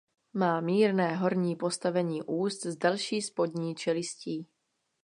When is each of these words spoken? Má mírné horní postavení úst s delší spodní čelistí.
Má 0.33 0.61
mírné 0.61 1.15
horní 1.15 1.55
postavení 1.55 2.23
úst 2.23 2.65
s 2.65 2.77
delší 2.77 3.21
spodní 3.21 3.75
čelistí. 3.75 4.47